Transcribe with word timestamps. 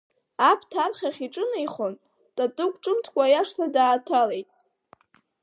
Аԥҭа 0.49 0.79
архахь 0.85 1.21
иҿынеихон, 1.25 1.93
Татыгә 2.35 2.77
ҿымҭкәа 2.83 3.25
иашҭа 3.29 3.65
дааҭалеит. 3.75 4.49